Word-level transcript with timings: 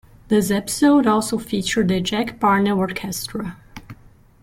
This 0.29 0.49
episode 0.49 1.05
also 1.05 1.37
featured 1.37 1.89
the 1.89 2.01
Jack 2.01 2.39
Parnell 2.39 2.79
Orchestra. 2.79 3.57